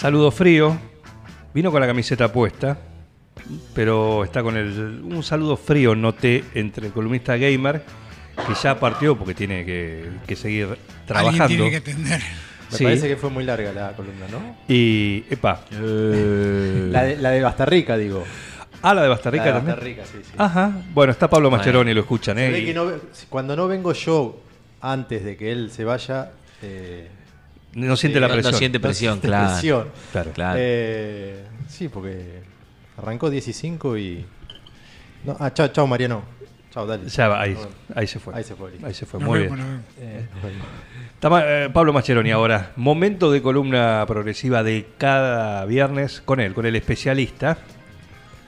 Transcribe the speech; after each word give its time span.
Saludo 0.00 0.30
frío. 0.30 0.78
Vino 1.52 1.70
con 1.70 1.80
la 1.80 1.86
camiseta 1.86 2.32
puesta, 2.32 2.78
pero 3.74 4.24
está 4.24 4.42
con 4.42 4.56
el. 4.56 5.02
Un 5.04 5.22
saludo 5.22 5.56
frío, 5.56 5.94
noté, 5.94 6.42
entre 6.54 6.86
el 6.86 6.92
columnista 6.92 7.36
gamer, 7.36 7.82
que 8.46 8.54
ya 8.62 8.78
partió 8.78 9.14
porque 9.18 9.34
tiene 9.34 9.64
que, 9.64 10.08
que 10.26 10.36
seguir 10.36 10.68
trabajando. 11.06 11.42
Alguien 11.44 11.58
tiene 11.58 11.70
que 11.70 11.76
atender. 11.90 12.20
Me 12.70 12.76
Sí. 12.78 12.84
parece 12.84 13.08
que 13.08 13.16
fue 13.16 13.30
muy 13.30 13.42
larga 13.44 13.72
la 13.72 13.92
columna, 13.96 14.26
¿no? 14.30 14.56
Y. 14.68 15.24
Epa. 15.28 15.64
La 15.72 17.02
de, 17.02 17.16
la 17.16 17.30
de 17.32 17.42
Bastarrica, 17.42 17.96
digo. 17.96 18.24
Ah, 18.80 18.94
la 18.94 19.02
de 19.02 19.08
Bastarrica 19.08 19.44
La 19.46 19.50
de 19.50 19.56
también. 19.58 19.74
Bastarrica, 19.76 20.04
sí, 20.06 20.18
sí. 20.22 20.32
Ajá. 20.38 20.72
Bueno, 20.94 21.10
está 21.10 21.28
Pablo 21.28 21.50
Mascheroni, 21.50 21.92
lo 21.92 22.00
escuchan, 22.00 22.36
Se 22.36 22.46
¿eh? 22.46 22.50
ve 22.52 22.60
Y 22.60 22.66
que 22.66 22.72
no 22.74 22.86
ve- 22.86 23.00
cuando 23.28 23.54
no 23.56 23.66
vengo 23.66 23.92
yo 23.92 24.40
antes 24.80 25.24
de 25.24 25.36
que 25.36 25.50
él 25.52 25.70
se 25.72 25.84
vaya, 25.84 26.30
eh, 26.62 27.10
no 27.74 27.96
siente 27.96 28.20
la 28.20 28.28
No- 28.28 28.34
no 28.34 28.40
presión. 28.40 28.58
siente 28.58 28.80
presión, 28.80 29.20
claro. 29.20 29.52
presión. 29.52 29.88
Claro. 30.12 30.30
Claro. 30.32 30.58
Eh, 30.60 31.44
sí, 31.68 31.88
porque 31.88 32.40
arrancó 32.96 33.30
10 33.30 33.48
y 33.48 33.52
5 33.52 33.96
y. 33.98 34.24
No, 35.24 35.36
ah, 35.38 35.52
chao, 35.52 35.68
chao, 35.68 35.86
Mariano. 35.86 36.22
Chao, 36.70 36.86
dale. 36.86 37.08
Ya 37.08 37.26
va, 37.28 37.40
ahí, 37.42 37.56
ahí 37.96 38.06
se 38.06 38.18
fue. 38.20 38.32
Ahí 38.34 38.44
se 38.44 38.54
fue. 38.54 38.70
Ahí 38.84 38.94
se 38.94 39.04
fue, 39.04 39.18
muy 39.18 39.40
bien. 39.40 39.82
Eh. 39.98 40.26
Tama- 41.18 41.42
eh, 41.44 41.68
Pablo 41.72 41.92
Mascheroni 41.92 42.30
ahora. 42.30 42.70
Momento 42.76 43.30
de 43.32 43.42
columna 43.42 44.04
progresiva 44.06 44.62
de 44.62 44.86
cada 44.96 45.64
viernes 45.66 46.22
con 46.24 46.38
él, 46.40 46.54
con 46.54 46.66
el 46.66 46.76
especialista. 46.76 47.58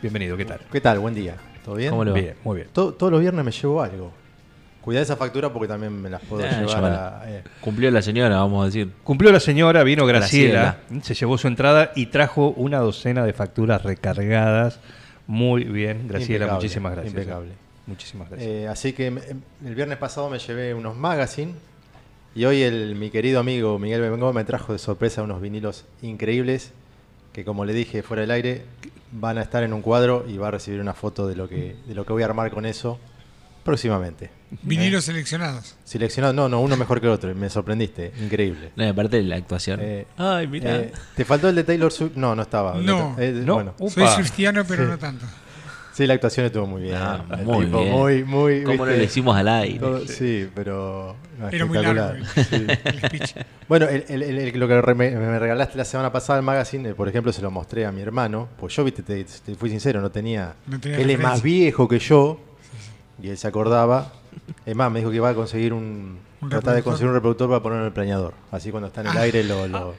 Bienvenido, 0.01 0.37
¿qué 0.37 0.45
tal? 0.45 0.61
¿Qué 0.71 0.81
tal? 0.81 1.01
Buen 1.01 1.15
día. 1.15 1.37
¿Todo 1.65 1.75
bien? 1.77 1.91
¿Cómo 1.91 2.05
le 2.05 2.11
va? 2.13 2.19
Bien, 2.19 2.35
muy 2.45 2.57
bien. 2.57 2.69
To- 2.73 2.95
todos 2.95 3.11
los 3.13 3.21
viernes 3.21 3.45
me 3.45 3.51
llevo 3.51 3.83
algo. 3.83 4.13
Cuidá 4.83 5.01
esa 5.01 5.17
factura 5.17 5.53
porque 5.53 5.69
también 5.69 6.03
me 6.03 6.11
las 6.11 6.21
puedo 6.23 6.45
Eh, 6.45 6.51
llevar 6.67 6.85
a. 6.85 7.23
eh. 7.27 7.43
Cumplió 7.61 7.91
la 7.91 8.03
señora, 8.03 8.37
vamos 8.39 8.63
a 8.63 8.67
decir. 8.67 8.91
Cumplió 9.05 9.31
la 9.33 9.39
señora, 9.41 9.83
vino 9.85 10.05
Graciela, 10.07 10.79
Graciela. 10.89 11.05
se 11.05 11.15
llevó 11.15 11.39
su 11.39 11.47
entrada 11.47 11.93
y 11.95 12.07
trajo 12.07 12.49
una 12.57 12.79
docena 12.79 13.25
de 13.25 13.33
facturas 13.33 13.83
recargadas. 13.85 14.81
Muy 15.29 15.65
bien, 15.65 16.09
Graciela, 16.09 16.45
Impecable, 16.47 16.55
muchísimas 16.55 16.93
gracias. 16.93 17.15
impecable. 17.15 17.53
Muchísimas 17.87 18.29
gracias. 18.31 18.51
Eh, 18.51 18.67
así 18.69 18.93
que 18.93 19.11
me- 19.13 19.21
el 19.65 19.75
viernes 19.75 19.99
pasado 19.99 20.29
me 20.29 20.39
llevé 20.41 20.75
unos 20.75 20.97
magazine 20.97 21.53
y 22.35 22.45
hoy 22.45 22.63
el, 22.63 22.97
mi 22.97 23.11
querido 23.11 23.39
amigo 23.41 23.79
Miguel 23.79 24.01
Bengó 24.01 24.33
me 24.33 24.43
trajo 24.45 24.73
de 24.73 24.79
sorpresa 24.81 25.23
unos 25.23 25.41
vinilos 25.41 25.85
increíbles 26.03 26.73
que 27.33 27.45
como 27.45 27.65
le 27.65 27.73
dije 27.73 28.03
fuera 28.03 28.23
del 28.23 28.31
aire 28.33 28.63
van 29.13 29.39
a 29.39 29.43
estar 29.43 29.63
en 29.63 29.73
un 29.73 29.81
cuadro 29.83 30.25
y 30.29 30.39
va 30.39 30.49
a 30.49 30.51
recibir 30.51 30.81
una 30.81 30.93
foto 30.95 31.27
de 31.29 31.37
lo 31.37 31.49
que, 31.49 31.77
de 31.87 31.95
lo 31.95 32.05
que 32.05 32.13
voy 32.13 32.23
a 32.23 32.27
armar 32.27 32.51
con 32.51 32.67
eso 32.67 32.99
próximamente. 33.65 34.31
Vinilos 34.63 35.05
seleccionados. 35.05 35.77
Seleccionado, 35.85 36.33
no, 36.35 36.49
no, 36.49 36.61
uno 36.61 36.77
mejor 36.77 37.01
que 37.01 37.07
el 37.07 37.13
otro, 37.13 37.35
me 37.35 37.49
sorprendiste, 37.49 38.13
increíble. 38.23 38.71
No, 38.77 38.87
aparte 38.89 39.17
de 39.17 39.23
la 39.23 39.37
actuación. 39.37 39.81
Eh, 39.83 40.07
Ay, 40.19 40.47
mira. 40.47 40.77
Eh, 40.77 40.93
¿Te 41.17 41.25
faltó 41.25 41.49
el 41.49 41.55
de 41.55 41.65
Taylor 41.65 41.91
Swift? 41.91 42.13
No, 42.17 42.35
no 42.37 42.43
estaba. 42.43 42.75
No. 42.75 43.17
Eh, 43.19 43.33
No. 43.45 43.55
bueno. 43.55 43.75
Soy 43.89 44.07
cristiano, 44.17 44.65
pero 44.69 44.85
Sí. 44.85 44.91
no 44.91 44.99
tanto. 44.99 45.25
Sí, 45.95 46.07
la 46.07 46.15
actuación 46.15 46.47
estuvo 46.47 46.67
muy 46.67 46.81
bien. 46.83 46.97
Ah, 46.97 47.23
muy 47.45 47.67
tipo 47.67 47.81
bien. 47.81 47.93
Muy, 47.93 48.25
muy. 48.25 48.63
¿Cómo 48.63 48.87
no 48.87 48.93
lo 48.93 49.03
hicimos 49.03 49.37
al 49.37 49.47
aire? 49.49 49.79
todo- 49.79 50.07
sí, 50.07 50.49
pero. 50.55 51.17
no, 51.39 51.49
Era 51.51 51.67
muy 51.67 51.77
espectacular. 51.77 52.19
largo 52.19 52.27
Sí. 52.35 52.67
el 52.85 52.99
speech. 53.09 53.35
Bueno, 53.69 53.87
el- 53.89 54.05
el- 54.09 54.23
el- 54.23 54.39
el- 54.39 54.59
lo 54.59 54.69
que 54.69 54.95
me, 54.95 55.11
me 55.11 55.39
regalaste 55.39 55.77
la 55.77 55.85
semana 55.85 56.11
pasada 56.11 56.39
el 56.39 56.45
magazine, 56.47 56.95
por 56.95 57.09
ejemplo, 57.11 57.31
se 57.33 57.43
lo 57.43 57.51
mostré 57.51 57.85
a 57.85 57.93
mi 57.93 58.01
hermano. 58.01 58.49
Pues 58.59 58.75
yo, 58.75 58.85
viste, 58.85 59.03
te, 59.03 59.23
te 59.25 59.55
fui 59.55 59.69
sincero, 59.69 60.01
no 60.01 60.11
tenía. 60.11 60.55
No 60.67 60.81
tenía 60.81 60.99
él 60.99 61.11
es 61.11 61.19
más 61.19 61.43
viejo 61.43 61.87
que 61.89 61.99
yo 61.99 62.41
y 63.23 63.29
él 63.29 63.37
se 63.37 63.47
acordaba. 63.49 64.13
Es 64.67 64.77
más, 64.77 64.91
me 64.91 65.01
dijo 65.01 65.11
que 65.11 65.17
iba 65.17 65.29
a 65.31 65.35
conseguir 65.35 65.73
un. 65.73 66.19
¿Un 66.41 66.49
tratar 66.49 66.75
de 66.75 66.83
conseguir 66.83 67.09
un 67.09 67.15
reproductor 67.15 67.49
para 67.49 67.63
ponerlo 67.63 67.83
en 67.85 67.87
el 67.89 67.93
planeador. 67.93 68.35
Así 68.51 68.71
cuando 68.71 68.89
está 68.89 69.01
en 69.03 69.09
el 69.09 69.17
aire 69.19 69.45
lo. 69.45 69.67
lo- 69.69 69.95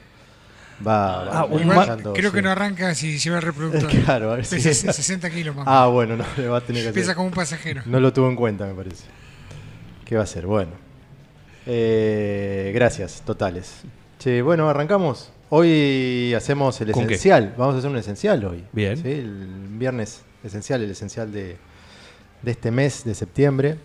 va. 0.86 1.24
va 1.24 1.40
Ah, 1.40 1.46
Igual, 1.58 2.02
creo 2.14 2.32
que 2.32 2.42
no 2.42 2.50
arranca 2.50 2.94
si 2.94 3.18
lleva 3.18 3.36
el 3.36 3.42
reproductor. 3.42 3.88
Claro, 4.04 4.32
a 4.32 4.36
ver 4.36 4.44
si- 4.44 4.56
Pesa 4.56 4.92
60 4.92 5.30
kilos 5.30 5.54
más. 5.56 5.64
Ah, 5.68 5.86
bueno, 5.86 6.16
no, 6.16 6.24
le 6.36 6.48
va 6.48 6.58
a 6.58 6.60
tener 6.60 6.82
que 6.82 6.88
hacer. 6.90 7.00
Pesa 7.02 7.14
como 7.14 7.28
un 7.28 7.34
pasajero. 7.34 7.82
No 7.86 8.00
lo 8.00 8.12
tuvo 8.12 8.28
en 8.28 8.36
cuenta, 8.36 8.66
me 8.66 8.74
parece. 8.74 9.04
¿Qué 10.04 10.16
va 10.16 10.24
a 10.24 10.26
ser? 10.26 10.46
Bueno. 10.46 10.72
Eh, 11.66 12.72
gracias, 12.74 13.22
totales. 13.24 13.82
Che, 14.18 14.42
bueno, 14.42 14.68
arrancamos. 14.68 15.30
Hoy 15.50 16.34
hacemos 16.36 16.80
el 16.80 16.90
esencial. 16.90 17.54
Vamos 17.56 17.76
a 17.76 17.78
hacer 17.78 17.90
un 17.90 17.96
esencial 17.96 18.44
hoy. 18.44 18.64
Bien. 18.72 18.96
¿sí? 18.96 19.08
El 19.10 19.46
viernes 19.78 20.22
esencial, 20.42 20.82
el 20.82 20.90
esencial 20.90 21.32
de, 21.32 21.56
de 22.42 22.50
este 22.50 22.70
mes 22.70 23.04
de 23.04 23.14
septiembre. 23.14 23.76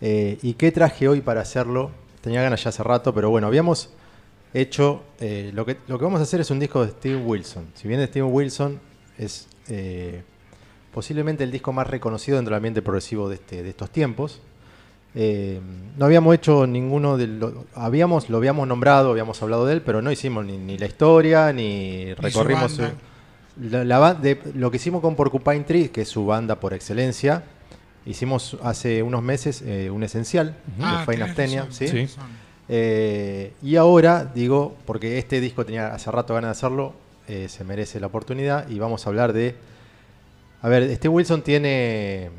Eh, 0.00 0.38
¿Y 0.42 0.54
qué 0.54 0.72
traje 0.72 1.08
hoy 1.08 1.20
para 1.20 1.40
hacerlo? 1.42 1.90
Tenía 2.20 2.42
ganas 2.42 2.62
ya 2.64 2.70
hace 2.70 2.82
rato, 2.82 3.14
pero 3.14 3.30
bueno, 3.30 3.46
habíamos 3.46 3.90
hecho. 4.54 5.02
eh, 5.20 5.50
lo, 5.54 5.64
que, 5.66 5.76
lo 5.88 5.98
que 5.98 6.04
vamos 6.04 6.20
a 6.20 6.22
hacer 6.24 6.40
es 6.40 6.50
un 6.50 6.58
disco 6.60 6.84
de 6.84 6.90
Steve 6.92 7.16
Wilson. 7.16 7.66
Si 7.74 7.86
bien 7.88 8.04
Steve 8.06 8.24
Wilson 8.26 8.80
es 9.18 9.46
eh, 9.68 10.22
posiblemente 10.92 11.44
el 11.44 11.50
disco 11.50 11.72
más 11.72 11.86
reconocido 11.86 12.36
dentro 12.36 12.50
del 12.52 12.58
ambiente 12.58 12.82
progresivo 12.82 13.28
de, 13.28 13.36
este, 13.36 13.62
de 13.62 13.68
estos 13.70 13.90
tiempos. 13.90 14.40
Eh, 15.14 15.60
no 15.98 16.04
habíamos 16.04 16.34
hecho 16.36 16.66
ninguno 16.68 17.16
de 17.16 17.26
los. 17.26 17.52
Habíamos, 17.74 18.30
lo 18.30 18.36
habíamos 18.36 18.68
nombrado, 18.68 19.10
habíamos 19.10 19.42
hablado 19.42 19.66
de 19.66 19.74
él, 19.74 19.82
pero 19.82 20.00
no 20.02 20.12
hicimos 20.12 20.44
ni, 20.46 20.56
ni 20.56 20.78
la 20.78 20.86
historia, 20.86 21.52
ni 21.52 22.14
recorrimos. 22.14 22.72
su- 22.72 22.82
la- 23.60 23.84
la 23.84 24.14
de- 24.14 24.40
lo 24.54 24.70
que 24.70 24.76
hicimos 24.76 25.00
con 25.02 25.16
Porcupine 25.16 25.60
Tree, 25.64 25.88
que 25.88 26.02
es 26.02 26.08
su 26.08 26.24
banda 26.26 26.60
por 26.60 26.72
excelencia, 26.74 27.42
hicimos 28.06 28.56
hace 28.62 29.02
unos 29.02 29.22
meses 29.22 29.62
eh, 29.62 29.90
un 29.90 30.02
esencial 30.02 30.56
Ah, 30.80 31.04
de 31.06 31.12
Fine 31.12 31.16
tenés 31.16 31.28
Abstenia, 31.28 31.60
razón, 31.64 32.08
¿sí? 32.08 32.08
Eh, 32.68 33.52
y 33.62 33.76
ahora, 33.76 34.30
digo, 34.32 34.76
porque 34.86 35.18
este 35.18 35.40
disco 35.40 35.64
tenía 35.66 35.92
hace 35.92 36.10
rato 36.10 36.34
ganas 36.34 36.48
de 36.48 36.52
hacerlo, 36.52 36.94
eh, 37.26 37.48
se 37.48 37.64
merece 37.64 37.98
la 38.00 38.06
oportunidad 38.06 38.68
y 38.68 38.78
vamos 38.78 39.06
a 39.06 39.10
hablar 39.10 39.32
de... 39.32 39.56
A 40.62 40.68
ver, 40.68 40.84
este 40.84 41.08
Wilson 41.08 41.42
tiene 41.42 42.30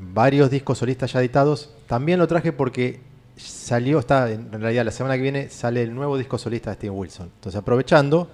varios 0.00 0.50
discos 0.50 0.78
solistas 0.78 1.12
ya 1.12 1.20
editados. 1.20 1.70
También 1.86 2.18
lo 2.18 2.28
traje 2.28 2.52
porque 2.52 3.00
salió, 3.36 3.98
está 3.98 4.30
en 4.30 4.52
realidad 4.52 4.84
la 4.84 4.90
semana 4.90 5.16
que 5.16 5.22
viene 5.22 5.48
sale 5.48 5.82
el 5.82 5.94
nuevo 5.94 6.18
disco 6.18 6.38
solista 6.38 6.70
de 6.70 6.76
Steven 6.76 6.96
Wilson. 6.96 7.30
Entonces 7.34 7.58
aprovechando, 7.58 8.30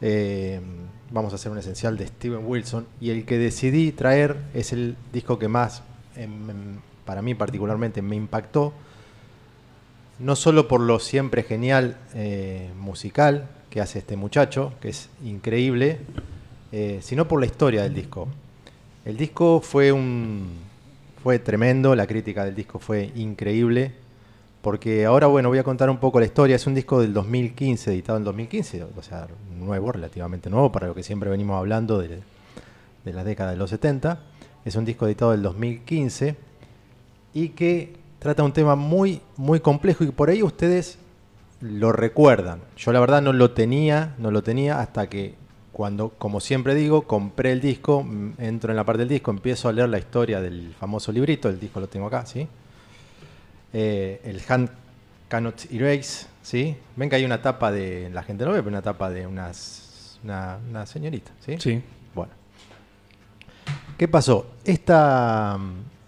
eh, 0.00 0.60
vamos 1.10 1.32
a 1.32 1.36
hacer 1.36 1.52
un 1.52 1.58
esencial 1.58 1.96
de 1.96 2.06
Steven 2.06 2.44
Wilson 2.44 2.86
y 3.00 3.10
el 3.10 3.24
que 3.24 3.38
decidí 3.38 3.92
traer 3.92 4.36
es 4.54 4.72
el 4.72 4.96
disco 5.12 5.38
que 5.38 5.48
más, 5.48 5.82
para 7.04 7.22
mí 7.22 7.34
particularmente, 7.34 8.02
me 8.02 8.16
impactó 8.16 8.72
no 10.18 10.36
solo 10.36 10.68
por 10.68 10.80
lo 10.80 11.00
siempre 11.00 11.42
genial 11.42 11.96
eh, 12.14 12.70
musical 12.78 13.48
que 13.70 13.80
hace 13.80 13.98
este 13.98 14.16
muchacho, 14.16 14.72
que 14.80 14.90
es 14.90 15.08
increíble, 15.24 15.98
eh, 16.72 17.00
sino 17.02 17.26
por 17.26 17.40
la 17.40 17.46
historia 17.46 17.82
del 17.82 17.94
disco. 17.94 18.28
El 19.04 19.16
disco 19.16 19.60
fue 19.60 19.92
un 19.92 20.62
fue 21.22 21.38
tremendo, 21.38 21.94
la 21.96 22.06
crítica 22.06 22.44
del 22.44 22.54
disco 22.54 22.78
fue 22.78 23.10
increíble, 23.16 23.92
porque 24.60 25.06
ahora 25.06 25.26
bueno 25.26 25.48
voy 25.48 25.58
a 25.58 25.64
contar 25.64 25.90
un 25.90 25.98
poco 25.98 26.20
la 26.20 26.26
historia. 26.26 26.56
Es 26.56 26.66
un 26.66 26.74
disco 26.74 27.00
del 27.00 27.12
2015, 27.12 27.92
editado 27.92 28.18
en 28.18 28.24
2015, 28.24 28.84
o 28.96 29.02
sea 29.02 29.26
nuevo, 29.58 29.90
relativamente 29.90 30.50
nuevo 30.50 30.70
para 30.70 30.86
lo 30.86 30.94
que 30.94 31.02
siempre 31.02 31.30
venimos 31.30 31.58
hablando 31.58 31.98
de, 31.98 32.20
de 33.04 33.12
la 33.12 33.24
década 33.24 33.50
de 33.50 33.56
los 33.56 33.70
70. 33.70 34.20
Es 34.64 34.76
un 34.76 34.84
disco 34.84 35.06
editado 35.06 35.32
del 35.32 35.42
2015 35.42 36.36
y 37.34 37.50
que 37.50 37.94
trata 38.18 38.42
un 38.42 38.52
tema 38.52 38.76
muy, 38.76 39.20
muy 39.36 39.60
complejo 39.60 40.04
y 40.04 40.10
por 40.10 40.30
ahí 40.30 40.42
ustedes 40.42 40.98
lo 41.60 41.92
recuerdan. 41.92 42.60
Yo 42.76 42.92
la 42.92 43.00
verdad 43.00 43.22
no 43.22 43.32
lo 43.32 43.50
tenía, 43.50 44.14
no 44.18 44.30
lo 44.30 44.42
tenía 44.42 44.80
hasta 44.80 45.08
que 45.08 45.34
cuando, 45.72 46.10
como 46.10 46.40
siempre 46.40 46.74
digo, 46.74 47.02
compré 47.02 47.52
el 47.52 47.60
disco, 47.60 48.02
mm, 48.02 48.34
entro 48.38 48.70
en 48.70 48.76
la 48.76 48.84
parte 48.84 49.00
del 49.00 49.08
disco, 49.08 49.30
empiezo 49.30 49.68
a 49.68 49.72
leer 49.72 49.88
la 49.88 49.98
historia 49.98 50.40
del 50.40 50.72
famoso 50.78 51.10
librito, 51.10 51.48
el 51.48 51.58
disco 51.58 51.80
lo 51.80 51.88
tengo 51.88 52.06
acá, 52.06 52.24
¿sí? 52.24 52.46
Eh, 53.72 54.20
el 54.24 54.40
Hand 54.48 54.70
Cannot 55.28 55.66
Erase, 55.72 56.26
¿sí? 56.42 56.76
Ven 56.94 57.10
que 57.10 57.16
hay 57.16 57.24
una 57.24 57.42
tapa 57.42 57.72
de, 57.72 58.08
la 58.10 58.22
gente 58.22 58.44
no 58.44 58.52
ve, 58.52 58.58
pero 58.58 58.68
una 58.68 58.82
tapa 58.82 59.10
de 59.10 59.26
unas, 59.26 60.20
una, 60.22 60.58
una 60.70 60.86
señorita, 60.86 61.32
¿sí? 61.40 61.56
Sí. 61.58 61.82
¿Qué 63.96 64.08
pasó? 64.08 64.46
Esta, 64.64 65.56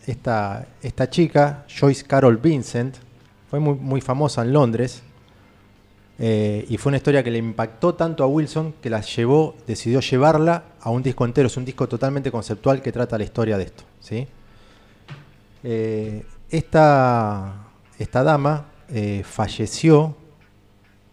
esta, 0.07 0.67
esta 0.83 1.09
chica, 1.09 1.65
Joyce 1.69 2.05
Carol 2.05 2.37
Vincent, 2.37 2.97
fue 3.49 3.61
muy, 3.61 3.75
muy 3.75 4.01
famosa 4.01 4.43
en 4.43 4.53
Londres. 4.53 5.03
eh, 6.19 6.65
y 6.69 6.79
fue 6.79 6.91
una 6.91 6.97
historia 6.97 7.23
que 7.23 7.31
le 7.31 7.39
impactó 7.39 7.95
tanto 7.95 8.25
a 8.25 8.27
Wilson 8.27 8.75
que 8.83 8.91
la 8.91 9.03
llevó, 9.03 9.55
decidió 9.69 10.01
llevarla 10.01 10.65
a 10.81 10.91
un 10.91 11.03
disco 11.03 11.25
entero. 11.25 11.47
Es 11.47 11.57
un 11.57 11.65
disco 11.65 11.87
totalmente 11.89 12.33
conceptual 12.33 12.83
que 12.83 12.91
trata 12.91 13.19
la 13.19 13.25
historia 13.25 13.57
de 13.57 13.65
esto. 13.65 13.85
¿sí? 14.01 14.27
Eh, 15.63 16.27
esta, 16.51 17.69
esta 17.99 18.23
dama 18.25 18.67
eh, 18.89 19.23
falleció, 19.25 20.17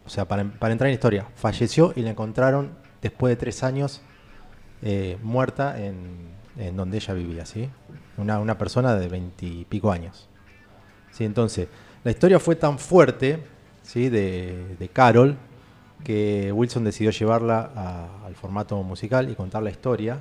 o 0.05 0.09
sea, 0.09 0.25
para, 0.25 0.43
para 0.45 0.71
entrar 0.71 0.89
en 0.89 0.95
historia, 0.95 1.27
falleció 1.35 1.93
y 1.95 2.01
la 2.01 2.11
encontraron 2.11 2.71
después 2.99 3.29
de 3.31 3.35
tres 3.35 3.63
años 3.63 4.01
muerta 5.21 5.81
en, 5.81 6.33
en 6.57 6.75
donde 6.77 6.97
ella 6.97 7.13
vivía, 7.13 7.45
¿sí? 7.45 7.69
Una, 8.17 8.39
una 8.39 8.57
persona 8.57 8.95
de 8.95 9.07
veintipico 9.07 9.91
años. 9.91 10.27
¿sí? 11.11 11.23
Entonces, 11.25 11.67
la 12.03 12.11
historia 12.11 12.39
fue 12.39 12.55
tan 12.55 12.77
fuerte, 12.79 13.39
¿sí? 13.81 14.09
De, 14.09 14.75
de 14.79 14.87
Carol, 14.89 15.35
que 16.03 16.51
Wilson 16.51 16.83
decidió 16.83 17.11
llevarla 17.11 17.71
a- 17.75 18.25
al 18.25 18.35
formato 18.35 18.81
musical 18.83 19.29
y 19.29 19.35
contar 19.35 19.63
la 19.63 19.69
historia 19.71 20.19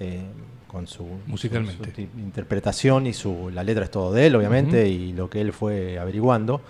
eh, 0.00 0.22
con 0.66 0.86
su, 0.86 1.06
Musicalmente. 1.26 1.76
su- 1.78 1.84
su 1.84 1.90
ti- 1.92 2.08
interpretación 2.18 3.06
y 3.06 3.12
su 3.12 3.50
la 3.50 3.62
letra 3.62 3.84
es 3.84 3.90
todo 3.90 4.12
de 4.12 4.26
él, 4.26 4.36
obviamente, 4.36 4.88
y 4.88 5.12
lo 5.12 5.28
que 5.30 5.40
él 5.40 5.52
fue 5.52 5.98
averiguando. 5.98 6.60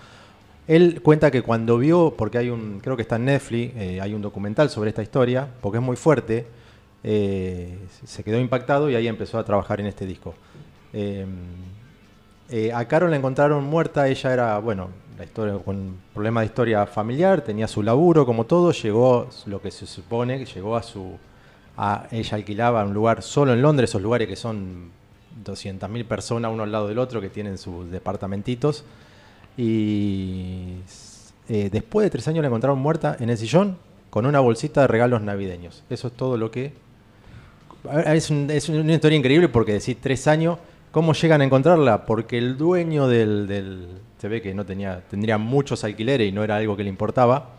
Él 0.67 1.01
cuenta 1.01 1.31
que 1.31 1.41
cuando 1.41 1.77
vio, 1.77 2.13
porque 2.17 2.37
hay 2.37 2.49
un, 2.49 2.79
creo 2.81 2.95
que 2.95 3.01
está 3.01 3.15
en 3.17 3.25
Netflix, 3.25 3.73
eh, 3.75 3.99
hay 4.01 4.13
un 4.13 4.21
documental 4.21 4.69
sobre 4.69 4.89
esta 4.89 5.01
historia, 5.01 5.47
porque 5.61 5.79
es 5.79 5.83
muy 5.83 5.95
fuerte, 5.95 6.45
eh, 7.03 7.79
se 8.05 8.23
quedó 8.23 8.39
impactado 8.39 8.89
y 8.89 8.95
ahí 8.95 9.07
empezó 9.07 9.39
a 9.39 9.43
trabajar 9.43 9.79
en 9.79 9.87
este 9.87 10.05
disco. 10.05 10.35
Eh, 10.93 11.25
eh, 12.49 12.71
a 12.73 12.87
Carol 12.87 13.09
la 13.09 13.17
encontraron 13.17 13.63
muerta, 13.63 14.07
ella 14.07 14.33
era, 14.33 14.59
bueno, 14.59 14.89
la 15.17 15.23
historia, 15.23 15.57
con 15.57 15.97
problemas 16.13 16.41
de 16.41 16.45
historia 16.47 16.85
familiar, 16.85 17.41
tenía 17.41 17.67
su 17.67 17.81
laburo 17.81 18.25
como 18.25 18.45
todo, 18.45 18.71
llegó, 18.71 19.29
lo 19.45 19.61
que 19.61 19.71
se 19.71 19.85
supone, 19.85 20.37
que 20.37 20.45
llegó 20.45 20.75
a 20.75 20.83
su, 20.83 21.17
ella 22.11 22.35
alquilaba 22.35 22.83
un 22.83 22.93
lugar 22.93 23.21
solo 23.21 23.53
en 23.53 23.61
Londres, 23.61 23.89
esos 23.89 24.01
lugares 24.01 24.27
que 24.27 24.35
son 24.35 24.91
200.000 25.43 26.05
personas 26.05 26.51
uno 26.51 26.63
al 26.63 26.71
lado 26.71 26.87
del 26.87 26.99
otro, 26.99 27.21
que 27.21 27.29
tienen 27.29 27.57
sus 27.57 27.89
departamentitos, 27.89 28.83
y 29.57 30.77
después 31.47 32.05
de 32.05 32.09
tres 32.09 32.27
años 32.27 32.41
la 32.41 32.47
encontraron 32.47 32.79
muerta 32.79 33.15
en 33.19 33.29
el 33.29 33.37
sillón 33.37 33.77
con 34.09 34.25
una 34.25 34.39
bolsita 34.39 34.81
de 34.81 34.87
regalos 34.87 35.21
navideños. 35.21 35.83
Eso 35.89 36.07
es 36.07 36.13
todo 36.13 36.37
lo 36.37 36.51
que 36.51 36.73
Es, 38.05 38.29
un- 38.29 38.49
es 38.51 38.69
una 38.69 38.93
historia 38.93 39.17
increíble 39.17 39.49
porque 39.49 39.73
decís 39.73 39.97
tres 39.99 40.27
años, 40.27 40.59
¿cómo 40.91 41.13
llegan 41.13 41.41
a 41.41 41.45
encontrarla? 41.45 42.05
Porque 42.05 42.37
el 42.37 42.57
dueño 42.57 43.07
del, 43.07 43.47
del- 43.47 43.87
se 44.19 44.27
ve 44.27 44.41
que 44.41 44.53
no 44.53 44.65
tenía, 44.65 45.01
tendría 45.09 45.37
muchos 45.39 45.83
alquileres 45.83 46.29
y 46.29 46.31
no 46.31 46.43
era 46.43 46.57
algo 46.57 46.77
que 46.77 46.83
le 46.83 46.89
importaba, 46.89 47.55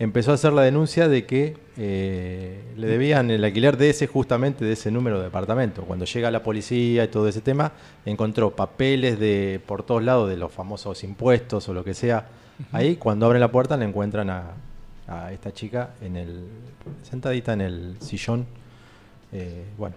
empezó 0.00 0.32
a 0.32 0.34
hacer 0.34 0.52
la 0.52 0.62
denuncia 0.62 1.06
de 1.06 1.26
que 1.26 1.56
eh, 1.76 2.60
le 2.76 2.86
debían 2.88 3.30
el 3.30 3.44
alquiler 3.44 3.76
de 3.76 3.90
ese, 3.90 4.08
justamente 4.08 4.64
de 4.64 4.72
ese 4.72 4.90
número 4.90 5.18
de 5.18 5.24
departamento. 5.26 5.82
Cuando 5.82 6.06
llega 6.06 6.28
la 6.32 6.42
policía 6.42 7.04
y 7.04 7.08
todo 7.08 7.28
ese 7.28 7.40
tema, 7.40 7.70
encontró 8.04 8.50
papeles 8.50 9.20
de 9.20 9.60
por 9.64 9.84
todos 9.84 10.02
lados 10.02 10.28
de 10.28 10.36
los 10.36 10.50
famosos 10.50 11.04
impuestos 11.04 11.68
o 11.68 11.72
lo 11.74 11.84
que 11.84 11.94
sea. 11.94 12.26
Ahí, 12.72 12.96
cuando 12.96 13.26
abren 13.26 13.40
la 13.40 13.52
puerta, 13.52 13.76
le 13.76 13.84
encuentran 13.84 14.28
a, 14.28 14.42
a 15.06 15.32
esta 15.32 15.52
chica 15.52 15.90
en 16.00 16.16
el 16.16 16.40
sentadita 17.08 17.52
en 17.52 17.60
el 17.60 17.96
sillón 18.00 18.46
eh, 19.32 19.64
bueno, 19.78 19.94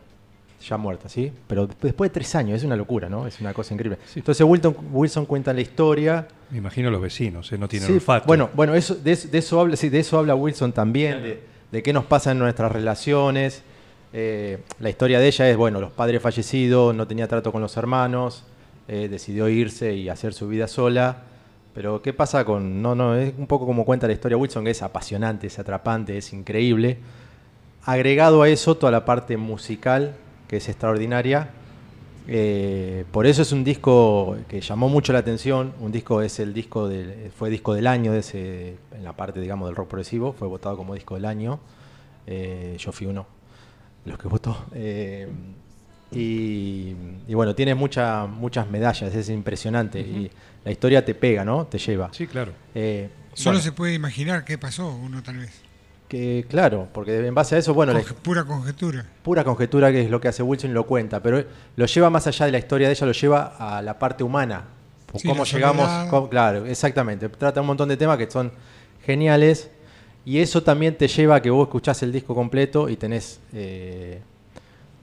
ya 0.67 0.77
muerta, 0.77 1.09
¿sí? 1.09 1.31
Pero 1.47 1.67
después 1.67 2.09
de 2.09 2.13
tres 2.13 2.33
años, 2.35 2.57
es 2.57 2.63
una 2.63 2.75
locura, 2.75 3.09
¿no? 3.09 3.27
Es 3.27 3.39
una 3.39 3.53
cosa 3.53 3.73
increíble. 3.73 3.99
Entonces 4.15 4.45
Wilson, 4.45 4.75
Wilson 4.91 5.25
cuenta 5.25 5.53
la 5.53 5.61
historia. 5.61 6.27
Me 6.49 6.57
imagino 6.57 6.89
los 6.89 7.01
vecinos, 7.01 7.51
¿eh? 7.51 7.57
no 7.57 7.67
tienen 7.67 7.87
Sí, 7.87 7.93
olfato. 7.93 8.25
Bueno, 8.25 8.49
bueno, 8.53 8.73
eso, 8.73 8.95
de, 8.95 9.11
eso, 9.11 9.27
de 9.27 9.37
eso 9.37 9.59
habla, 9.59 9.75
sí, 9.75 9.89
de 9.89 9.99
eso 9.99 10.17
habla 10.17 10.35
Wilson 10.35 10.71
también, 10.71 11.21
de, 11.21 11.43
de 11.71 11.83
qué 11.83 11.93
nos 11.93 12.05
pasa 12.05 12.31
en 12.31 12.39
nuestras 12.39 12.71
relaciones. 12.71 13.63
Eh, 14.13 14.59
la 14.79 14.89
historia 14.89 15.19
de 15.19 15.27
ella 15.27 15.49
es, 15.49 15.57
bueno, 15.57 15.81
los 15.81 15.91
padres 15.91 16.21
fallecidos, 16.21 16.95
no 16.95 17.05
tenía 17.05 17.27
trato 17.27 17.51
con 17.51 17.61
los 17.61 17.75
hermanos, 17.75 18.43
eh, 18.87 19.07
decidió 19.09 19.49
irse 19.49 19.93
y 19.93 20.09
hacer 20.09 20.33
su 20.33 20.47
vida 20.47 20.67
sola. 20.67 21.23
Pero 21.73 22.01
¿qué 22.01 22.13
pasa 22.13 22.45
con...? 22.45 22.81
No, 22.81 22.95
no, 22.95 23.15
es 23.15 23.33
un 23.37 23.47
poco 23.47 23.65
como 23.65 23.83
cuenta 23.83 24.07
la 24.07 24.13
historia 24.13 24.37
Wilson, 24.37 24.63
que 24.63 24.71
es 24.71 24.81
apasionante, 24.81 25.47
es 25.47 25.59
atrapante, 25.59 26.17
es 26.17 26.31
increíble. 26.31 26.97
Agregado 27.85 28.41
a 28.41 28.49
eso 28.49 28.75
toda 28.77 28.91
la 28.91 29.05
parte 29.05 29.37
musical, 29.37 30.15
que 30.47 30.57
es 30.57 30.67
extraordinaria. 30.69 31.49
Eh, 32.27 33.05
por 33.11 33.27
eso 33.27 33.43
es 33.43 33.51
un 33.51 33.63
disco 33.63 34.35
que 34.47 34.59
llamó 34.61 34.89
mucho 34.89 35.13
la 35.13 35.19
atención. 35.19 35.73
Un 35.79 35.91
disco 35.91 36.21
es 36.23 36.39
el 36.39 36.53
disco 36.53 36.87
del, 36.87 37.31
fue 37.37 37.49
disco 37.51 37.73
del 37.75 37.85
año 37.85 38.11
de 38.11 38.19
ese, 38.19 38.77
en 38.91 39.03
la 39.03 39.13
parte 39.13 39.39
digamos 39.39 39.67
del 39.67 39.75
rock 39.75 39.89
progresivo, 39.89 40.33
fue 40.33 40.47
votado 40.47 40.75
como 40.77 40.95
disco 40.95 41.13
del 41.15 41.25
año. 41.25 41.59
Eh, 42.25 42.75
yo 42.79 42.91
fui 42.91 43.05
uno 43.05 43.27
de 44.03 44.11
los 44.11 44.19
que 44.19 44.27
votó. 44.27 44.65
Eh, 44.73 45.27
y, 46.11 46.95
y 47.27 47.33
bueno, 47.35 47.53
tiene 47.53 47.75
mucha- 47.75 48.25
muchas 48.25 48.67
medallas, 48.69 49.13
es 49.13 49.29
impresionante. 49.29 49.99
Y 49.99 50.31
la 50.63 50.71
historia 50.71 51.05
te 51.05 51.13
pega, 51.13 51.45
¿no? 51.45 51.67
Te 51.67 51.77
lleva. 51.77 52.09
Sí, 52.11 52.25
claro. 52.25 52.51
Solo 53.35 53.57
bueno, 53.57 53.59
se 53.59 53.71
puede 53.73 53.93
imaginar 53.93 54.43
qué 54.45 54.57
pasó, 54.57 54.89
uno 54.95 55.21
tal 55.21 55.37
vez. 55.37 55.61
Que, 56.07 56.46
claro, 56.50 56.88
porque 56.94 57.25
en 57.25 57.34
base 57.34 57.56
a 57.56 57.57
eso, 57.57 57.74
bueno, 57.74 57.94
pura 58.24 58.44
conjetura. 58.44 59.06
pura 59.24 59.44
conjetura 59.44 59.92
que 59.92 60.02
es 60.02 60.10
lo 60.10 60.22
que 60.22 60.28
hace 60.28 60.44
Wilson 60.44 60.69
y 60.72 60.74
lo 60.74 60.86
cuenta, 60.86 61.22
pero 61.22 61.44
lo 61.75 61.86
lleva 61.86 62.10
más 62.10 62.28
allá 62.28 62.46
de 62.46 62.52
la 62.52 62.60
historia 62.60 62.88
de 62.88 62.94
ella, 62.94 63.07
lo 63.07 63.13
lleva 63.13 63.56
a 63.57 63.81
la 63.81 63.98
parte 63.98 64.24
humana. 64.24 64.66
Sí, 65.16 65.28
cómo 65.28 65.46
llegamos, 65.46 65.90
cómo- 66.10 66.30
claro, 66.30 66.66
exactamente. 66.66 67.30
Trata 67.30 67.62
un 67.62 67.68
montón 67.68 67.90
de 67.90 67.98
temas 67.98 68.18
que 68.18 68.30
son 68.30 68.52
geniales 69.06 69.72
y 70.25 70.40
eso 70.40 70.62
también 70.62 70.98
te 70.98 71.07
lleva 71.07 71.36
a 71.36 71.42
que 71.42 71.50
vos 71.50 71.68
escuchás 71.68 72.04
el 72.04 72.12
disco 72.12 72.36
completo 72.36 72.90
y 72.90 72.98
tenés, 72.98 73.40
eh, 73.54 74.22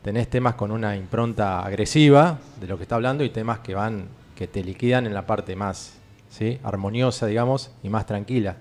tenés 0.02 0.28
temas 0.28 0.54
con 0.54 0.70
una 0.70 0.96
impronta 0.96 1.60
agresiva 1.64 2.38
de 2.60 2.66
lo 2.66 2.76
que 2.76 2.82
está 2.82 2.96
hablando 2.96 3.24
y 3.24 3.30
temas 3.30 3.60
que 3.60 3.74
van, 3.74 4.06
que 4.36 4.46
te 4.46 4.62
liquidan 4.62 5.06
en 5.06 5.14
la 5.14 5.26
parte 5.26 5.56
más 5.56 5.94
¿sí? 6.28 6.58
armoniosa, 6.62 7.26
digamos, 7.26 7.70
y 7.82 7.88
más 7.88 8.04
tranquila. 8.06 8.56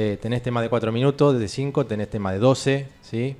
Eh, 0.00 0.16
tenés 0.22 0.44
tema 0.44 0.62
de 0.62 0.68
4 0.68 0.92
minutos, 0.92 1.36
de 1.40 1.48
5, 1.48 1.86
tenés 1.86 2.08
tema 2.08 2.30
de 2.30 2.38
12, 2.38 2.86
¿sí? 3.02 3.34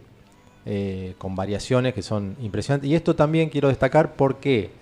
Eh, 0.66 1.14
con 1.16 1.36
variaciones 1.36 1.94
que 1.94 2.02
son 2.02 2.34
impresionantes. 2.40 2.90
Y 2.90 2.96
esto 2.96 3.14
también 3.14 3.48
quiero 3.48 3.68
destacar 3.68 4.14
porque 4.16 4.72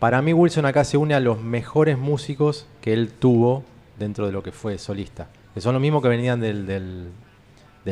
para 0.00 0.20
mí 0.20 0.32
Wilson 0.32 0.66
acá 0.66 0.82
se 0.82 0.96
une 0.96 1.14
a 1.14 1.20
los 1.20 1.40
mejores 1.40 1.96
músicos 1.96 2.66
que 2.80 2.92
él 2.92 3.08
tuvo 3.12 3.62
dentro 4.00 4.26
de 4.26 4.32
lo 4.32 4.42
que 4.42 4.50
fue 4.50 4.78
solista. 4.78 5.28
Que 5.54 5.60
son 5.60 5.74
los 5.74 5.80
mismos 5.80 6.02
que 6.02 6.08
venían 6.08 6.40
del, 6.40 6.66
del- 6.66 7.12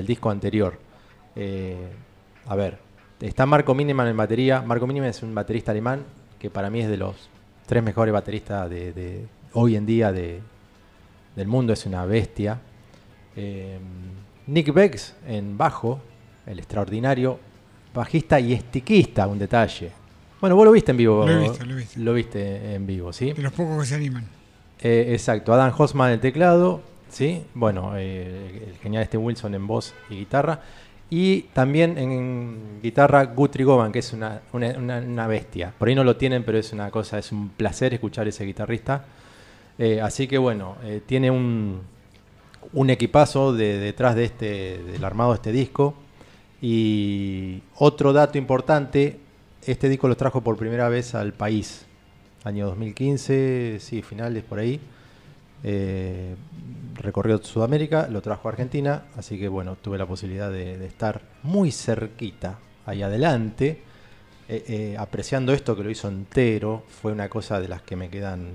disco 0.04 0.30
anterior. 0.30 0.76
Eh, 1.36 1.76
a 2.46 2.56
ver, 2.56 2.78
está 3.20 3.46
Marco 3.46 3.76
Miniman 3.76 4.08
en 4.08 4.16
batería. 4.16 4.60
Marco 4.60 4.88
Miniman 4.88 5.10
es 5.10 5.22
un 5.22 5.32
baterista 5.36 5.70
alemán 5.70 6.02
que 6.40 6.50
para 6.50 6.68
mí 6.68 6.80
es 6.80 6.88
de 6.88 6.96
los 6.96 7.30
tres 7.66 7.80
mejores 7.84 8.12
bateristas 8.12 8.68
de 8.68 9.24
hoy 9.52 9.76
en 9.76 9.86
día 9.86 10.10
de, 10.10 10.40
del 11.36 11.46
mundo. 11.46 11.72
Es 11.72 11.86
una 11.86 12.04
bestia. 12.04 12.58
Eh, 13.40 13.78
Nick 14.48 14.72
Becks 14.72 15.14
en 15.26 15.56
bajo, 15.56 16.00
el 16.46 16.58
extraordinario 16.58 17.38
bajista 17.94 18.40
y 18.40 18.52
estiquista, 18.52 19.26
un 19.26 19.38
detalle. 19.38 19.90
Bueno, 20.40 20.56
vos 20.56 20.64
lo 20.64 20.72
viste 20.72 20.90
en 20.92 20.96
vivo. 20.96 21.24
Lo 21.26 21.32
he 21.32 21.40
visto, 21.42 21.64
lo 21.64 21.72
he 21.72 21.76
visto. 21.76 22.00
Lo 22.00 22.14
viste 22.14 22.74
en 22.74 22.86
vivo, 22.86 23.12
¿sí? 23.12 23.32
De 23.32 23.42
los 23.42 23.52
pocos 23.52 23.80
que 23.82 23.86
se 23.86 23.94
animan. 23.94 24.24
Eh, 24.80 25.08
exacto, 25.10 25.52
Adam 25.52 25.72
Hosman 25.76 26.08
en 26.08 26.14
el 26.14 26.20
teclado, 26.20 26.80
¿sí? 27.10 27.42
Bueno, 27.54 27.92
eh, 27.96 28.68
el 28.70 28.76
genial 28.78 29.02
este 29.02 29.16
Wilson 29.18 29.54
en 29.54 29.66
voz 29.66 29.94
y 30.10 30.14
guitarra. 30.16 30.60
Y 31.10 31.42
también 31.54 31.96
en 31.98 32.80
guitarra 32.82 33.24
Guthrie 33.24 33.64
Govan, 33.64 33.90
que 33.92 33.98
es 34.00 34.12
una, 34.12 34.40
una- 34.52 34.76
una- 34.78 34.98
una 34.98 35.26
bestia. 35.26 35.72
Por 35.76 35.88
ahí 35.88 35.94
no 35.94 36.04
lo 36.04 36.16
tienen, 36.16 36.44
pero 36.44 36.58
es 36.58 36.72
una 36.72 36.90
cosa, 36.90 37.18
es 37.18 37.32
un 37.32 37.48
placer 37.50 37.94
escuchar 37.94 38.28
ese 38.28 38.44
guitarrista. 38.44 39.04
Eh, 39.78 40.00
así 40.00 40.26
que 40.28 40.38
bueno, 40.38 40.76
tiene 41.06 41.30
un, 41.30 41.80
un 42.72 42.90
equipazo 42.90 43.52
de- 43.52 43.78
detrás 43.78 44.14
de 44.14 44.24
este, 44.24 44.82
del 44.82 45.04
armado 45.04 45.30
de 45.30 45.36
este 45.36 45.52
disco. 45.52 45.94
Y 46.60 47.62
otro 47.76 48.12
dato 48.12 48.38
importante, 48.38 49.20
este 49.66 49.88
disco 49.88 50.08
lo 50.08 50.16
trajo 50.16 50.40
por 50.42 50.56
primera 50.56 50.88
vez 50.88 51.14
al 51.14 51.32
país. 51.32 51.86
Año 52.44 52.66
2015, 52.66 53.78
sí, 53.80 54.02
finales 54.02 54.44
por 54.44 54.58
ahí. 54.58 54.80
Eh, 55.64 56.36
recorrió 56.94 57.38
Sudamérica, 57.38 58.08
lo 58.08 58.22
trajo 58.22 58.48
a 58.48 58.52
Argentina, 58.52 59.04
así 59.16 59.38
que 59.38 59.48
bueno, 59.48 59.76
tuve 59.76 59.98
la 59.98 60.06
posibilidad 60.06 60.50
de, 60.50 60.84
estar 60.86 61.22
muy 61.42 61.72
cerquita, 61.72 62.58
ahí 62.86 63.02
adelante, 63.02 63.82
eh, 64.48 64.64
eh, 64.68 64.96
apreciando 64.98 65.52
esto 65.52 65.76
que 65.76 65.82
lo 65.82 65.90
hizo 65.90 66.08
entero, 66.08 66.84
fue 66.88 67.12
una 67.12 67.28
cosa 67.28 67.60
de 67.60 67.68
las 67.68 67.82
que 67.82 67.96
me 67.96 68.08
quedan 68.08 68.50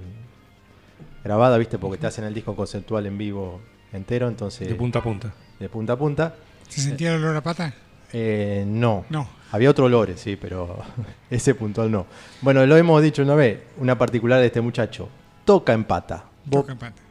grabadas, 1.23 1.59
¿viste? 1.59 1.77
Porque 1.77 1.97
te 1.97 2.07
hacen 2.07 2.25
el 2.25 2.33
disco 2.33 2.55
conceptual 2.55 3.05
en 3.05 3.17
vivo 3.17 3.61
entero, 3.93 4.27
entonces... 4.27 4.67
De 4.67 4.75
punta 4.75 4.99
a 4.99 5.03
punta. 5.03 5.33
De 5.59 5.69
punta 5.69 5.93
a 5.93 5.97
punta. 5.97 6.35
¿Se 6.67 6.81
sentía 6.81 7.13
el 7.13 7.23
olor 7.23 7.37
a 7.37 7.41
pata? 7.41 7.73
Eh, 8.11 8.63
no. 8.67 9.05
No. 9.09 9.27
Había 9.51 9.69
otro 9.69 9.87
Lore, 9.87 10.17
sí, 10.17 10.35
pero 10.35 10.83
ese 11.29 11.55
puntual 11.55 11.91
no. 11.91 12.05
Bueno, 12.41 12.65
lo 12.65 12.75
hemos 12.75 13.01
dicho 13.01 13.21
una 13.21 13.35
vez, 13.35 13.59
una 13.77 13.97
particular 13.97 14.39
de 14.39 14.47
este 14.47 14.61
muchacho. 14.61 15.09
Toca 15.45 15.73
en 15.73 15.83
pata. 15.83 16.25
Toca 16.49 16.71
en 16.71 16.77
pata. 16.77 17.01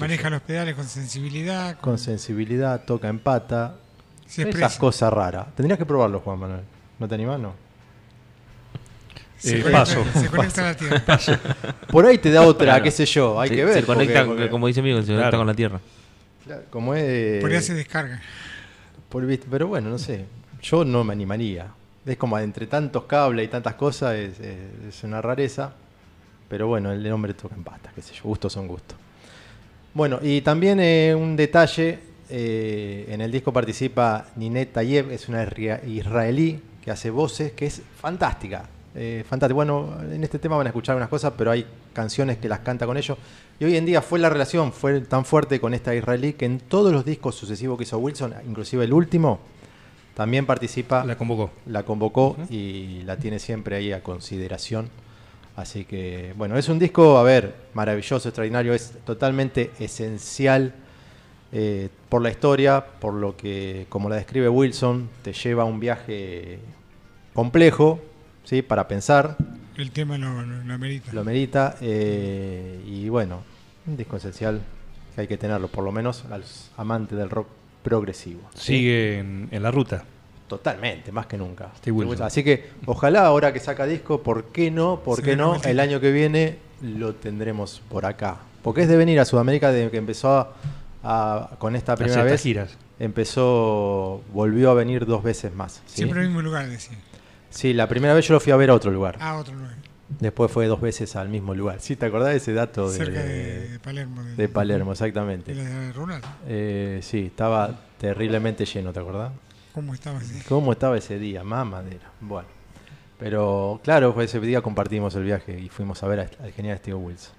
Maneja 0.00 0.30
los 0.30 0.42
pedales 0.42 0.74
con 0.74 0.84
sensibilidad. 0.84 1.74
Con, 1.74 1.92
con 1.92 1.98
sensibilidad, 1.98 2.84
toca 2.84 3.08
en 3.08 3.18
pata. 3.18 3.76
se 4.26 4.48
Esas 4.48 4.78
cosas 4.78 5.12
raras. 5.12 5.54
Tendrías 5.54 5.78
que 5.78 5.84
probarlo, 5.84 6.20
Juan 6.20 6.38
Manuel. 6.38 6.62
¿No 6.98 7.06
te 7.06 7.14
animás, 7.14 7.38
no? 7.38 7.65
Se 9.38 9.58
Eh, 9.58 9.62
conecta- 9.62 9.78
paso. 9.78 10.04
Se 10.18 10.26
conecta 10.28 10.60
a 10.62 10.64
la 10.72 10.76
tierra. 10.76 11.04
Por 11.90 12.06
ahí 12.06 12.18
te 12.18 12.30
da 12.30 12.42
otra, 12.42 12.66
Claro. 12.66 12.84
qué 12.84 12.90
sé 12.90 13.04
yo, 13.06 13.40
hay 13.40 13.50
que 13.50 13.64
ver. 13.64 13.74
Se 13.74 13.82
conecta, 13.84 14.20
porque- 14.24 14.28
porque- 14.42 14.50
como 14.50 14.66
dice 14.66 14.80
amigo, 14.80 15.00
se 15.00 15.06
conecta 15.08 15.22
Claro. 15.28 15.38
con 15.38 15.46
la 15.46 15.54
tierra. 15.54 15.80
Claro, 16.44 16.62
como 16.70 16.94
es... 16.94 17.40
Por 17.40 17.52
ahí 17.52 17.60
se 17.62 17.74
descarga. 17.74 18.20
por 19.08 19.24
pero 19.50 19.66
bueno, 19.68 19.88
no 19.90 19.98
sé. 19.98 20.24
Yo 20.62 20.84
no 20.84 21.04
me 21.04 21.12
animaría. 21.12 21.66
Es 22.04 22.16
como 22.16 22.38
entre 22.38 22.66
tantos 22.66 23.04
cables 23.04 23.44
y 23.46 23.48
tantas 23.48 23.74
cosas, 23.74 24.14
es, 24.14 24.38
es- 24.40 24.88
es 24.88 25.04
una 25.04 25.20
rareza. 25.22 25.72
Pero 26.48 26.68
bueno, 26.68 26.92
el 26.92 27.10
hombre 27.12 27.34
toca 27.34 27.54
en 27.56 27.64
patas, 27.64 27.92
qué 27.94 28.00
sé 28.02 28.14
yo. 28.14 28.22
Gustos 28.24 28.52
son 28.52 28.68
gustos. 28.68 28.96
Bueno, 29.94 30.18
y 30.22 30.40
también 30.42 30.78
eh, 30.80 31.14
un 31.14 31.36
detalle. 31.36 31.98
eh, 32.28 33.06
en 33.08 33.20
el 33.20 33.30
disco 33.30 33.52
participa 33.52 34.26
Ninet 34.34 34.72
Tayeb, 34.72 35.10
es 35.12 35.28
una 35.28 35.44
isra- 35.44 35.80
israelí 35.86 36.60
que 36.84 36.90
hace 36.90 37.08
voces, 37.10 37.52
que 37.52 37.66
es 37.66 37.80
fantástica. 38.00 38.64
Eh, 38.96 39.24
fantástica. 39.28 39.54
Bueno, 39.54 39.94
en 40.10 40.24
este 40.24 40.38
tema 40.38 40.56
van 40.56 40.66
a 40.66 40.70
escuchar 40.70 40.96
unas 40.96 41.10
cosas, 41.10 41.34
pero 41.36 41.50
hay 41.50 41.66
canciones 41.92 42.38
que 42.38 42.48
las 42.48 42.60
canta 42.60 42.86
con 42.86 42.96
ellos. 42.96 43.18
Y 43.60 43.64
hoy 43.66 43.76
en 43.76 43.84
día 43.84 44.00
fue 44.00 44.18
la 44.18 44.30
relación, 44.30 44.72
fue 44.72 45.02
tan 45.02 45.26
fuerte 45.26 45.60
con 45.60 45.74
esta 45.74 45.94
israelí 45.94 46.32
que 46.32 46.46
en 46.46 46.60
todos 46.60 46.92
los 46.92 47.04
discos 47.04 47.34
sucesivos 47.34 47.76
que 47.76 47.84
hizo 47.84 47.98
Wilson, 47.98 48.34
inclusive 48.48 48.84
el 48.84 48.94
último, 48.94 49.38
también 50.14 50.46
participa 50.46 51.04
La 51.04 51.18
convocó. 51.18 51.50
la 51.66 51.82
convocó 51.82 52.38
y 52.48 53.02
la 53.04 53.18
tiene 53.18 53.38
siempre 53.38 53.76
ahí 53.76 53.92
a 53.92 54.02
consideración. 54.02 54.88
Así 55.56 55.84
que, 55.84 56.32
bueno, 56.36 56.56
es 56.56 56.68
un 56.70 56.78
disco, 56.78 57.18
a 57.18 57.22
ver, 57.22 57.54
maravilloso, 57.74 58.28
extraordinario, 58.28 58.72
es 58.72 58.92
totalmente 59.04 59.72
esencial 59.78 60.74
eh, 61.52 61.90
por 62.08 62.22
la 62.22 62.30
historia, 62.30 62.84
por 62.98 63.12
lo 63.14 63.36
que, 63.36 63.86
como 63.90 64.08
la 64.08 64.16
describe 64.16 64.48
Wilson, 64.48 65.08
te 65.22 65.32
lleva 65.32 65.62
a 65.62 65.66
un 65.66 65.80
viaje 65.80 66.60
complejo, 67.34 68.00
¿sí? 68.46 68.62
Para 68.62 68.88
pensar, 68.88 69.36
El 69.76 69.90
tema 69.90 70.16
lo, 70.16 70.40
lo, 70.42 70.64
lo 70.64 70.72
amerita. 70.74 71.12
lo 71.12 71.22
merita, 71.22 71.76
eh, 71.82 72.80
y 72.86 73.10
bueno, 73.10 73.42
un 73.86 73.96
disco 73.98 74.16
esencial 74.16 74.62
que 75.14 75.20
hay 75.20 75.26
que 75.28 75.36
tenerlo, 75.36 75.68
por 75.68 75.84
lo 75.84 75.92
menos 75.92 76.24
a 76.30 76.38
los 76.38 76.70
amantes 76.78 77.18
del 77.18 77.28
rock 77.28 77.48
progresivo. 77.82 78.40
¿sí? 78.54 78.78
Sigue 78.78 79.18
en, 79.18 79.48
en 79.50 79.62
la 79.62 79.70
ruta. 79.70 80.04
Totalmente, 80.48 81.10
más 81.12 81.26
que 81.26 81.36
nunca. 81.36 81.72
Así 82.22 82.44
que 82.44 82.70
ojalá 82.86 83.26
ahora 83.26 83.52
que 83.52 83.58
saca 83.60 83.84
disco, 83.84 84.22
¿por 84.22 84.44
qué 84.52 84.70
no? 84.70 85.00
¿Por 85.04 85.20
qué 85.22 85.34
no? 85.36 85.60
El 85.64 85.78
año 85.80 85.98
que 86.00 86.12
viene 86.12 86.56
lo 86.82 87.14
tendremos 87.16 87.82
por 87.88 88.06
acá. 88.06 88.36
Porque 88.62 88.82
es 88.82 88.88
de 88.88 88.96
venir 88.96 89.18
a 89.20 89.24
Sudamérica 89.24 89.72
desde 89.72 89.90
que 89.90 89.96
empezó 89.96 90.30
a, 90.38 90.54
a- 91.02 91.50
con 91.58 91.74
esta 91.76 91.96
primera 91.96 92.22
vez. 92.22 92.40
giras. 92.42 92.76
Empezó, 93.00 94.22
volvió 94.32 94.70
a 94.70 94.74
venir 94.74 95.04
dos 95.04 95.22
veces 95.22 95.52
más. 95.54 95.82
¿sí? 95.86 95.96
Siempre 95.96 96.18
en 96.20 96.22
el 96.24 96.28
mismo 96.30 96.42
lugar, 96.42 96.68
decía. 96.68 96.96
Sí, 97.56 97.72
la 97.72 97.88
primera 97.88 98.14
vez 98.14 98.26
yo 98.28 98.34
lo 98.34 98.40
fui 98.40 98.52
a 98.52 98.56
ver 98.56 98.70
a 98.70 98.74
otro 98.74 98.90
lugar. 98.90 99.16
Ah, 99.20 99.36
otro 99.38 99.54
lugar. 99.54 99.74
Después 100.20 100.52
fue 100.52 100.66
dos 100.66 100.80
veces 100.80 101.16
al 101.16 101.28
mismo 101.28 101.54
lugar. 101.54 101.80
¿Sí 101.80 101.96
te 101.96 102.06
acordás 102.06 102.30
de 102.30 102.36
ese 102.36 102.52
dato? 102.52 102.90
De, 102.90 102.96
Cerca 102.96 103.22
de, 103.22 103.68
de 103.70 103.78
Palermo. 103.80 104.22
De, 104.22 104.36
de 104.36 104.48
Palermo, 104.48 104.90
De 104.90 104.92
exactamente. 104.92 105.54
la 105.54 105.64
de 105.64 105.92
Ronald. 105.92 106.24
Eh, 106.46 107.00
sí, 107.02 107.26
estaba 107.26 107.80
terriblemente 107.98 108.64
lleno, 108.64 108.92
¿te 108.92 109.00
acordás? 109.00 109.32
¿Cómo 109.74 109.94
estaba 109.94 110.20
ese? 110.20 110.44
¿Cómo 110.48 110.72
estaba 110.72 110.96
ese 110.96 111.18
día? 111.18 111.42
Más 111.42 111.66
madera. 111.66 112.10
Bueno. 112.20 112.48
Pero 113.18 113.80
claro, 113.82 114.12
fue 114.12 114.24
ese 114.24 114.38
día 114.40 114.60
compartimos 114.60 115.14
el 115.16 115.24
viaje 115.24 115.58
y 115.58 115.68
fuimos 115.70 116.02
a 116.02 116.06
ver 116.08 116.20
a- 116.20 116.44
al 116.44 116.52
genial 116.52 116.76
Steve 116.78 116.96
Wilson. 116.96 117.34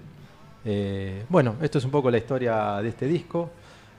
Eh, 0.65 1.23
bueno, 1.29 1.55
esto 1.61 1.77
es 1.77 1.85
un 1.85 1.91
poco 1.91 2.09
la 2.11 2.17
historia 2.17 2.81
de 2.81 2.89
este 2.89 3.05
disco. 3.05 3.51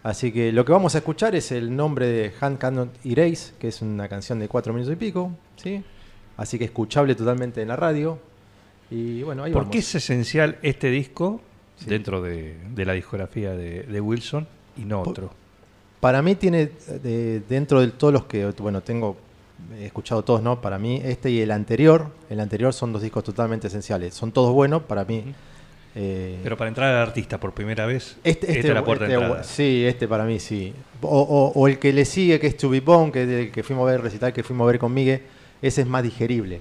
Así 0.03 0.33
que 0.33 0.53
lo 0.53 0.65
que 0.65 0.73
vamos 0.73 0.95
a 0.95 0.99
escuchar 0.99 1.35
es 1.37 1.53
el 1.53 1.75
nombre 1.75 2.07
de 2.07 2.33
Hand 2.41 2.59
Cannot 2.59 2.91
Erase, 3.05 3.55
que 3.59 3.69
es 3.69 3.81
una 3.83 4.09
canción 4.09 4.39
de 4.41 4.49
cuatro 4.49 4.73
minutos 4.73 4.93
y 4.93 4.97
pico. 4.97 5.33
¿sí? 5.57 5.83
Así 6.39 6.59
que 6.59 6.65
escuchable 6.65 7.15
totalmente 7.15 7.61
en 7.61 7.69
la 7.69 7.77
radio. 7.77 8.19
Y 8.91 9.23
bueno, 9.23 9.45
ahí 9.45 9.53
¿Por 9.53 9.63
vamos. 9.65 9.73
qué 9.73 9.79
es 9.81 9.95
esencial 9.95 10.57
este 10.63 10.89
disco 10.91 11.43
Sí. 11.77 11.85
dentro 11.91 12.21
de, 12.23 12.57
de 12.75 12.85
la 12.87 12.95
discografía 12.95 13.53
de, 13.53 13.83
de 13.83 14.01
Wilson 14.01 14.49
y 14.79 14.85
no 14.87 15.03
otro? 15.03 15.31
Para 16.01 16.23
mí 16.23 16.35
tiene, 16.37 16.71
eh, 17.05 17.43
dentro 17.49 17.81
de 17.81 17.89
todos 17.89 18.13
los 18.13 18.25
que, 18.25 18.47
bueno, 18.59 18.81
tengo, 18.81 19.17
he 19.79 19.87
escuchado 19.87 20.23
todos, 20.25 20.43
¿no? 20.43 20.61
Para 20.61 20.79
mí 20.79 21.01
este 21.05 21.31
y 21.31 21.41
el 21.41 21.51
anterior, 21.51 22.11
el 22.31 22.41
anterior 22.41 22.73
son 22.73 22.93
dos 22.93 23.03
discos 23.03 23.23
totalmente 23.25 23.67
esenciales. 23.67 24.15
Son 24.15 24.33
todos 24.33 24.53
buenos, 24.55 24.83
para 24.85 25.05
mí. 25.05 25.25
eh, 25.95 26.39
Pero 26.43 26.57
para 26.57 26.69
entrar 26.69 26.95
al 26.95 27.03
artista 27.03 27.39
por 27.39 27.53
primera 27.53 27.85
vez, 27.87 28.17
este, 28.25 28.47
esta 28.47 28.53
este, 28.59 28.69
es 28.69 28.75
la 28.75 28.85
puerta 28.85 29.05
este, 29.05 29.17
de 29.17 29.23
entrada. 29.23 29.45
Sí, 29.45 29.85
este 29.87 30.07
para 30.09 30.25
mí 30.25 30.39
sí. 30.41 30.73
O, 31.03 31.21
o- 31.21 31.53
o 31.61 31.69
el 31.69 31.79
que 31.79 31.93
le 31.93 32.05
sigue, 32.05 32.39
que 32.41 32.47
es 32.49 32.57
Chubipón, 32.57 33.11
que, 33.13 33.27
del 33.27 33.51
que 33.53 33.63
fuimos 33.63 33.83
a 33.83 33.87
ver 33.91 33.97
el 33.97 34.03
recital, 34.03 34.33
que 34.33 34.43
fuimos 34.45 34.65
a 34.65 34.71
ver 34.71 34.79
con 34.81 34.93
Miguel, 34.95 35.23
ese 35.63 35.83
es 35.83 35.87
más 35.87 36.03
digerible. 36.03 36.61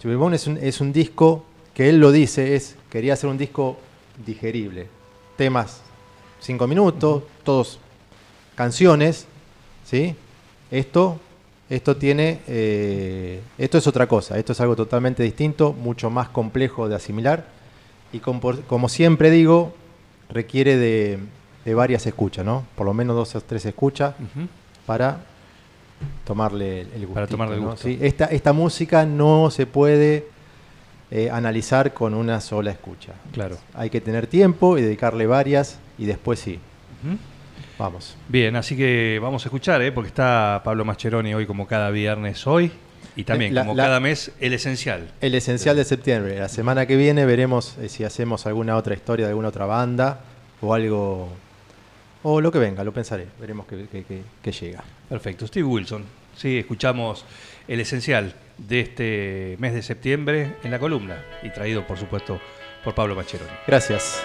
Chubipón 0.00 0.34
es 0.34 0.46
un, 0.46 0.56
es 0.58 0.80
un 0.80 0.92
disco 0.92 1.44
que 1.74 1.88
él 1.88 1.98
lo 1.98 2.12
dice, 2.12 2.54
es 2.56 2.76
quería 2.90 3.14
hacer 3.14 3.30
un 3.30 3.38
disco 3.38 3.78
digerible. 4.26 4.88
Temas 5.36 5.80
cinco 6.40 6.66
minutos, 6.66 7.22
todos 7.44 7.78
canciones, 8.54 9.26
¿sí? 9.84 10.14
Esto, 10.70 11.18
esto 11.70 11.96
tiene, 11.96 12.40
eh, 12.48 13.40
esto 13.58 13.78
es 13.78 13.86
otra 13.86 14.06
cosa, 14.06 14.38
esto 14.38 14.52
es 14.52 14.60
algo 14.60 14.76
totalmente 14.76 15.22
distinto, 15.22 15.72
mucho 15.72 16.10
más 16.10 16.28
complejo 16.28 16.88
de 16.88 16.96
asimilar 16.96 17.46
y 18.12 18.18
como, 18.18 18.40
por- 18.40 18.62
como 18.64 18.88
siempre 18.88 19.30
digo, 19.30 19.74
requiere 20.28 20.76
de, 20.76 21.18
de 21.64 21.74
varias 21.74 22.06
escuchas, 22.06 22.44
¿no? 22.44 22.64
Por 22.76 22.86
lo 22.86 22.94
menos 22.94 23.16
dos 23.16 23.34
o 23.34 23.40
tres 23.40 23.64
escuchas 23.66 24.14
para 24.86 25.24
tomarle 26.24 26.82
el 26.82 27.00
gusto. 27.00 27.14
Para 27.14 27.26
tomarle 27.26 27.54
el 27.56 27.60
gusto. 27.62 27.88
esta, 27.88 28.26
esta 28.26 28.52
música 28.52 29.04
no 29.06 29.50
se 29.50 29.66
puede 29.66 30.26
eh, 31.10 31.28
analizar 31.30 31.92
con 31.92 32.14
una 32.14 32.40
sola 32.40 32.70
escucha. 32.70 33.12
Claro. 33.32 33.56
Hay 33.74 33.90
que 33.90 34.00
tener 34.00 34.26
tiempo 34.26 34.78
y 34.78 34.82
dedicarle 34.82 35.26
varias 35.26 35.78
y 35.98 36.06
después 36.06 36.38
sí. 36.40 36.58
Vamos. 37.78 38.16
Bien, 38.28 38.54
así 38.56 38.76
que 38.76 39.18
vamos 39.20 39.44
a 39.44 39.48
escuchar, 39.48 39.82
¿eh? 39.82 39.90
porque 39.92 40.08
está 40.08 40.60
Pablo 40.64 40.84
Mascheroni 40.84 41.34
hoy 41.34 41.46
como 41.46 41.66
cada 41.66 41.90
viernes 41.90 42.46
hoy 42.46 42.70
y 43.16 43.24
también 43.24 43.54
La- 43.54 43.62
como 43.62 43.74
la- 43.74 43.84
cada 43.84 43.98
mes 44.00 44.30
el 44.40 44.52
esencial. 44.52 45.10
El 45.20 45.34
esencial 45.34 45.76
de 45.76 45.84
septiembre. 45.84 46.38
La 46.38 46.48
semana 46.48 46.86
que 46.86 46.96
viene 46.96 47.24
veremos 47.26 47.76
eh, 47.78 47.88
si 47.88 48.04
hacemos 48.04 48.46
alguna 48.46 48.76
otra 48.76 48.94
historia 48.94 49.26
de 49.26 49.30
alguna 49.30 49.48
otra 49.48 49.66
banda 49.66 50.20
o 50.60 50.74
algo. 50.74 51.28
O 52.24 52.40
lo 52.40 52.52
que 52.52 52.58
venga, 52.58 52.84
lo 52.84 52.92
pensaré. 52.92 53.26
Veremos 53.40 53.66
qué 53.66 54.52
llega. 54.52 54.84
Perfecto, 55.08 55.46
Steve 55.46 55.64
Wilson. 55.64 56.04
Sí, 56.36 56.58
escuchamos 56.58 57.24
el 57.68 57.80
esencial 57.80 58.34
de 58.58 58.80
este 58.80 59.56
mes 59.58 59.74
de 59.74 59.82
septiembre 59.82 60.56
en 60.62 60.70
la 60.70 60.78
columna 60.78 61.22
y 61.42 61.50
traído, 61.50 61.86
por 61.86 61.98
supuesto, 61.98 62.40
por 62.84 62.94
Pablo 62.94 63.14
Mascheroni. 63.14 63.50
Gracias. 63.66 64.24